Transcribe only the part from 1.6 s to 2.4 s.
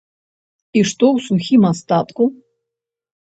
астатку?